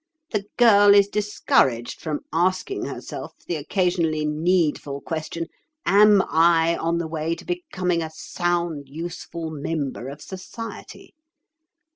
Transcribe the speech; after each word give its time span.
The 0.31 0.45
girl 0.57 0.95
is 0.95 1.07
discouraged 1.07 2.01
from 2.01 2.21
asking 2.33 2.85
herself 2.85 3.33
the 3.45 3.55
occasionally 3.57 4.25
needful 4.25 5.01
question: 5.01 5.45
Am 5.85 6.23
I 6.27 6.75
on 6.75 6.97
the 6.97 7.07
way 7.07 7.35
to 7.35 7.45
becoming 7.45 8.01
a 8.01 8.09
sound, 8.09 8.89
useful 8.89 9.51
member 9.51 10.07
of 10.09 10.19
society? 10.19 11.13